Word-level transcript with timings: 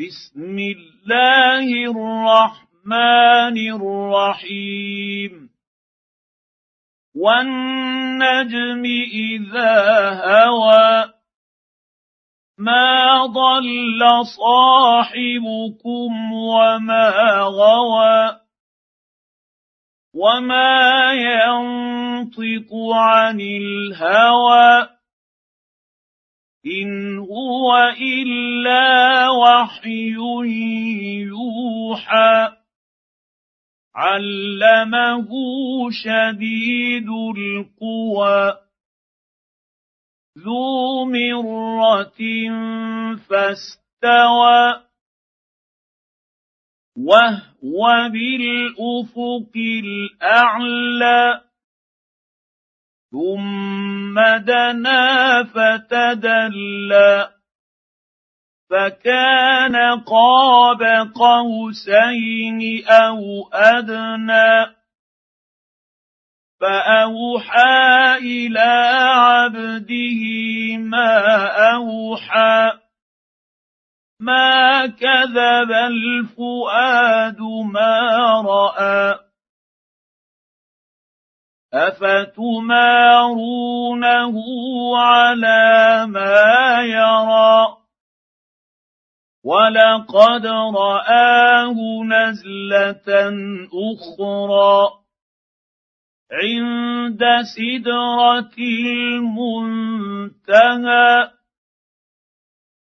بسم 0.00 0.56
الله 0.58 1.68
الرحمن 1.92 3.56
الرحيم. 3.76 5.50
والنجم 7.16 8.84
إذا 9.12 9.76
هوى 10.24 11.12
ما 12.58 13.26
ضل 13.26 14.00
صاحبكم 14.24 16.32
وما 16.32 17.40
غوى 17.40 18.40
وما 20.14 21.12
ينطق 21.12 22.70
عن 22.94 23.40
الهوى. 23.40 24.99
ان 26.66 27.18
هو 27.18 27.72
الا 28.00 29.28
وحي 29.30 30.12
يوحى 31.28 32.56
علمه 33.94 35.30
شديد 35.90 37.08
القوى 37.36 38.58
ذو 40.38 41.04
مره 41.04 42.20
فاستوى 43.16 44.80
وهو 46.96 48.08
بالافق 48.12 49.52
الاعلى 49.56 51.49
ثم 53.12 54.20
دنا 54.38 55.44
فتدلى 55.44 57.30
فكان 58.70 60.00
قاب 60.00 60.82
قوسين 61.14 62.86
أو 62.88 63.48
ادنى 63.52 64.80
فاوحى 66.60 68.16
إلى 68.18 68.70
عبده 69.14 70.22
ما 70.78 71.46
اوحى 71.74 72.72
ما 74.20 74.86
كذب 74.86 75.70
الفؤاد 75.72 77.40
ما 77.72 78.42
راى 78.46 79.29
افتمارونه 81.72 82.76
على 84.98 86.06
ما 86.06 86.82
يرى 86.82 87.76
ولقد 89.44 90.46
راه 90.46 91.74
نزله 92.04 93.04
أخرى 93.70 95.00
عند 96.32 97.22
سدره 97.42 98.54
المنتهى 99.18 100.30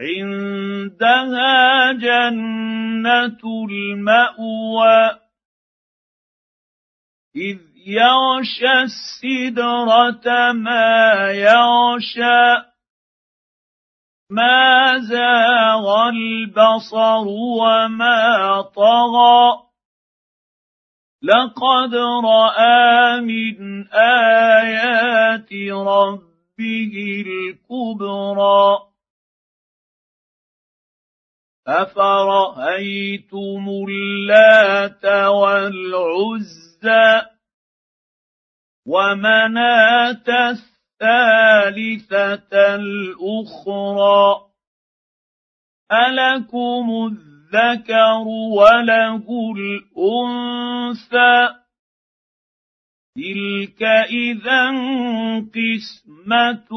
عندها 0.00 1.52
جنه 1.92 3.40
الماوى 3.70 5.20
اذ 7.36 7.69
يغشى 7.86 8.82
السدرة 8.82 10.52
ما 10.52 11.30
يغشى 11.30 12.70
ما 14.30 14.98
زاغ 14.98 16.08
البصر 16.08 17.24
وما 17.60 18.62
طغى. 18.62 19.62
لقد 21.22 21.94
رأى 22.24 23.20
من 23.20 23.88
آيات 23.92 25.52
ربه 25.72 27.24
الكبرى. 27.26 28.78
أفرأيتم 31.66 33.68
اللات 33.88 35.04
والعزى؟ 35.04 37.29
ومناة 38.86 40.50
الثالثة 41.00 42.74
الأخرى 42.74 44.50
ألكم 45.92 47.06
الذكر 47.12 48.24
وله 48.58 49.26
الأنثى 49.56 51.48
تلك 53.16 53.82
إذا 54.10 54.70
قسمة 55.54 56.70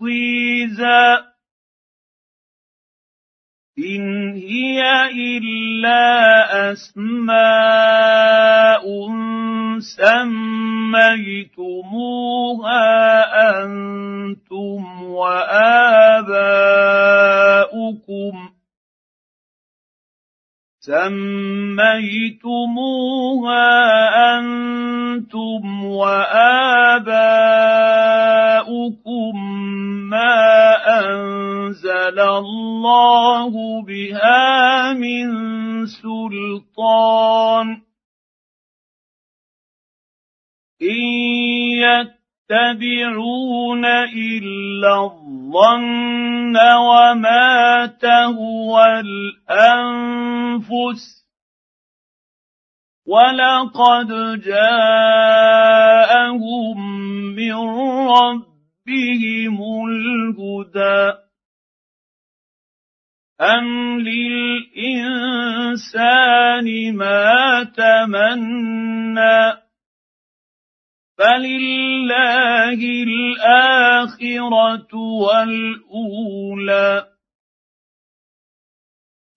ضيزى 0.00 1.18
ان 3.78 4.32
هي 4.34 4.82
الا 5.10 6.72
اسماء 6.72 8.38
سميتموها 11.58 12.04
أنتم 13.64 15.02
واباؤكم 15.02 16.28
سميتموها 20.88 22.48
أنتم 24.38 25.84
وآباؤكم 25.84 26.88
ما 30.10 30.76
أنزل 31.00 32.20
الله 32.20 33.82
بها 33.82 34.92
من 34.92 35.26
سلطان 35.86 37.66
إن 40.82 42.17
يتبعون 42.50 43.84
الا 43.84 45.04
الظن 45.04 46.56
وما 46.56 47.86
تهوى 47.86 49.00
الانفس 49.00 50.48
ولقد 53.06 54.40
جاءهم 54.40 55.58
من 57.34 57.54
ربهم 58.08 59.56
الهدى 59.88 61.18
ام 63.40 63.98
للانسان 64.00 65.36
ما 66.96 67.64
تمنى 67.76 69.67
فلله 71.18 72.80
الاخره 73.08 74.92
والاولى 75.24 76.88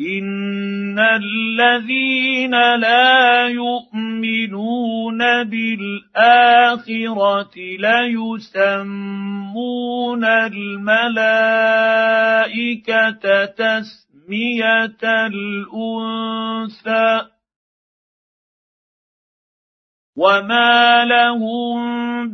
ان 0.00 0.98
الذين 0.98 2.54
لا 2.76 3.48
يؤمنون 3.48 5.18
بالاخره 5.44 6.64
ليسمون 7.78 8.84
الملائكه 10.24 11.04
تسميه 13.44 14.98
الانثى 15.26 16.48
وما 20.16 21.04
لهم 21.04 21.78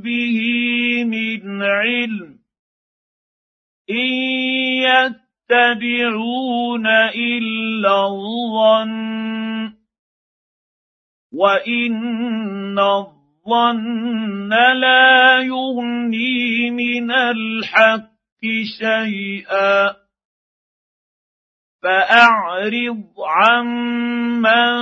به 0.00 0.40
من 1.04 1.62
علم 1.62 2.38
ان 3.90 5.23
يتبعون 5.50 6.86
إلا 7.14 8.06
الظن 8.06 9.72
وإن 11.32 12.78
الظن 12.78 14.48
لا 14.80 15.40
يغني 15.40 16.70
من 16.70 17.10
الحق 17.10 18.10
شيئا. 18.78 19.94
فأعرض 21.82 23.04
عمن 23.26 24.74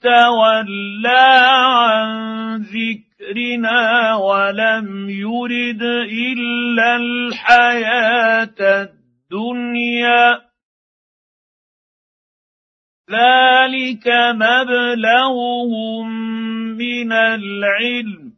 تولى 0.00 1.40
عن 1.60 2.56
ذكرنا 2.56 4.14
ولم 4.14 5.10
يرد 5.10 5.82
إلا 5.82 6.96
الحياة 6.96 8.99
الدنيا. 9.32 10.40
ذلك 13.10 14.08
مبلغهم 14.34 16.08
من 16.76 17.12
العلم. 17.12 18.32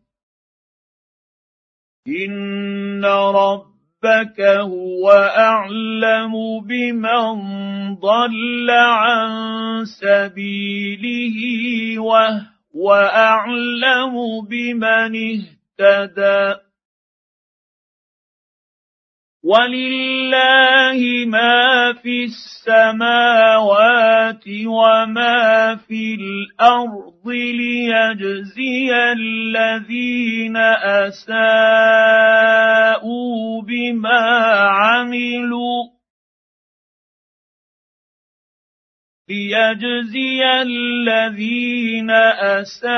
إن 2.09 3.05
رب 3.05 3.73
ربك 4.05 4.41
هو 4.41 5.11
أعلم 5.39 6.61
بمن 6.67 7.35
ضل 7.94 8.71
عن 8.71 9.31
سبيله 9.85 11.39
وهو 11.99 12.94
أعلم 13.15 14.15
بمن 14.50 15.12
اهتدى. 15.17 16.72
ولله 19.44 21.00
ما 21.27 21.93
في 22.03 22.25
السماوات 22.31 23.65
وما 24.67 25.77
في 25.89 26.15
الأرض 26.15 27.27
ليجزي 27.27 28.91
الذين 29.12 30.56
اساءوا 31.03 32.23
بما 33.62 34.23
عملوا 34.71 35.92
ليجزي 39.32 40.44
الذين 40.62 42.11
أساءوا 42.61 42.93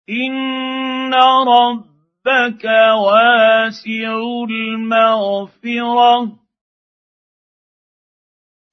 إن 0.10 1.14
ربك 1.48 2.66
واسع 3.06 4.18
المغفرة. 4.50 6.42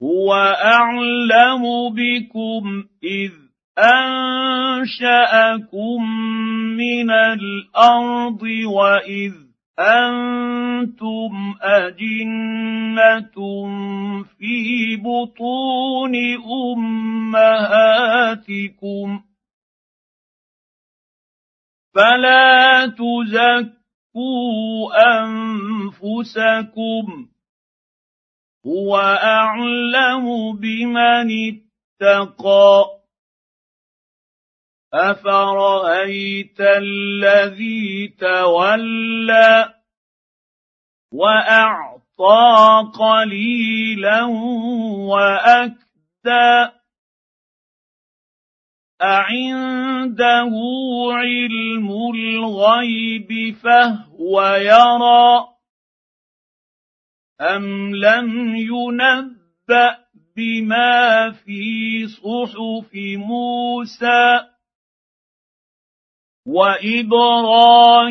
هو 0.02 0.34
أعلم 0.64 1.62
بكم 1.94 2.84
إذ 3.04 3.47
انشاكم 4.78 5.70
من 6.76 7.10
الأرض 7.10 8.42
واذ 8.66 9.34
أنتم 9.78 11.54
اجنه 11.62 13.34
في 14.38 14.96
بطون 14.96 16.14
امهاتكم 18.36 19.20
فلا 21.94 22.86
تزكوا 22.86 23.78
انفسكم 25.24 27.06
هو 28.66 28.96
اعلم 29.22 30.56
بمن 30.56 31.30
اتقى 32.02 32.97
افرايت 34.94 36.60
الذي 36.60 38.08
تولى 38.08 39.74
واعطى 41.12 42.90
قليلا 42.94 44.24
واكدى 45.08 46.78
اعنده 49.02 50.52
علم 51.12 51.90
الغيب 52.14 53.56
فهو 53.56 54.42
يرى 54.54 55.48
ام 57.40 57.94
لم 57.94 58.56
ينبا 58.56 59.98
بما 60.36 61.30
في 61.30 62.06
صحف 62.06 62.94
موسى 63.16 64.40
وإبراهيم 66.48 68.04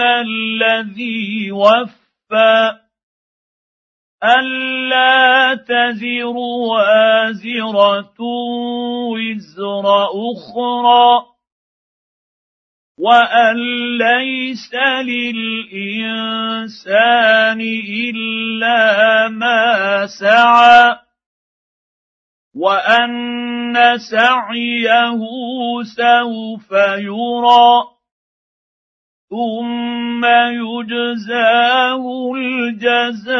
الذي 0.00 1.52
وفى 1.52 2.72
ألا 4.24 5.54
تزر 5.54 6.36
وازرة 6.70 8.20
وزر 9.12 9.86
أخرى 10.04 11.24
وأن 12.98 13.56
ليس 13.98 14.74
للإنسان 15.02 16.40
إلا 18.10 19.28
ما 19.28 20.06
سعى 20.06 21.03
وان 22.54 23.98
سعيه 23.98 25.18
سوف 25.82 26.72
يرى 26.98 27.94
ثم 29.30 30.24
يجزاه 30.60 32.04
الجزاء 32.36 33.34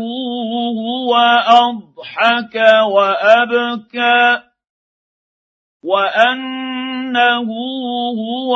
هو 0.81 1.11
اضحك 1.47 2.55
وابكى 2.93 4.41
وانه 5.83 7.49
هو 8.21 8.53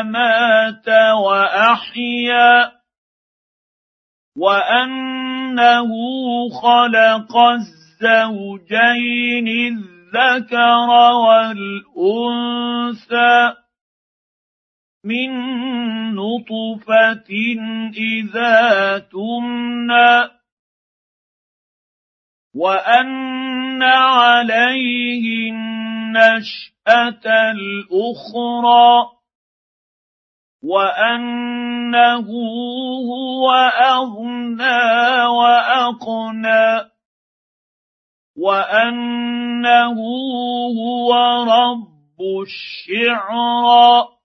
امات 0.00 0.88
واحيا 1.24 2.72
وانه 4.36 5.90
خلق 6.62 7.36
الزوجين 7.36 9.48
الذكر 9.48 10.90
والانثى 11.96 13.65
من 15.06 15.30
نطفه 16.14 17.30
اذا 17.96 18.98
تمنى 18.98 20.30
وان 22.54 23.82
عليه 23.82 25.50
النشاه 25.50 27.24
الاخرى 27.26 29.16
وانه 30.62 32.26
هو 33.10 33.50
اغنى 33.80 35.24
واقنى 35.26 36.90
وانه 38.36 39.98
هو 40.78 41.14
رب 41.44 42.20
الشعرى 42.42 44.15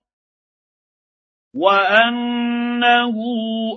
وانه 1.54 3.16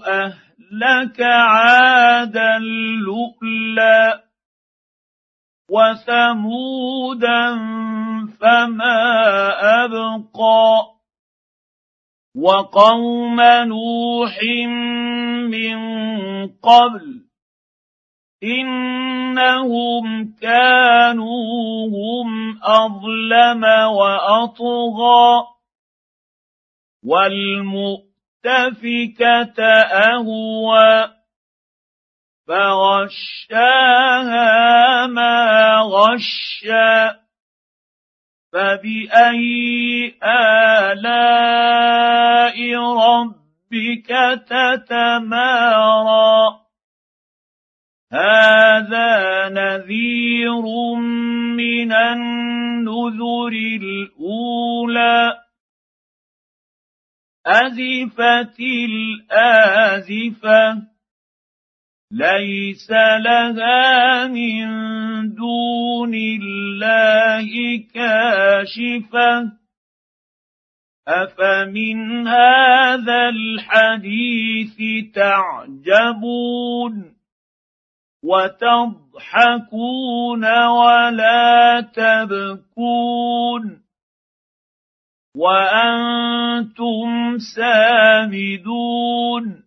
اهلك 0.07 1.21
عادا 1.21 2.57
لؤلا 3.05 4.23
وثمودا 5.71 7.55
فما 8.41 9.15
وابقى 9.85 10.95
وقوم 12.35 13.41
نوح 13.41 14.39
من 15.49 15.77
قبل 16.47 17.25
انهم 18.43 20.35
كانوا 20.41 21.87
هم 21.87 22.59
اظلم 22.63 23.63
واطغى 23.95 25.54
والمؤتفكة 27.05 28.05
أهوى 29.63 31.15
فغشاها 32.47 33.97
ما 35.07 35.79
غشى 35.81 37.25
فبأي 38.53 40.15
آلاء 40.23 41.35
ربك 42.75 44.09
تتمارى؟ 44.47 45.85
هذا 48.11 49.49
نذير 49.49 50.65
من 51.57 51.91
النذر 51.91 53.53
الأولى 53.81 55.44
أزفت 57.45 58.59
الآزفة 59.29 60.81
ليس 62.11 62.91
لها 62.91 64.27
من 64.27 64.65
دون 65.35 66.13
الله 66.13 67.77
كاشفة. 67.93 69.51
أفمن 71.07 72.27
هذا 72.27 73.29
الحديث 73.29 74.77
تعجبون 75.13 77.15
وتضحكون 78.23 79.65
ولا 80.65 81.81
تبكون؟ 81.81 83.84
وأنتم 85.35 87.37
سامدون. 87.37 89.63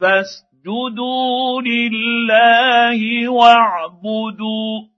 فاستغفروا 0.00 0.48
اسجدوا 0.68 1.62
لله 1.62 3.28
واعبدوا. 3.28 4.97